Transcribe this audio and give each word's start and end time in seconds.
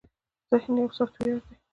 ذهن 0.51 0.73
يو 0.81 0.87
سافټ 0.97 1.15
وئېر 1.21 1.39
دے 1.45 1.53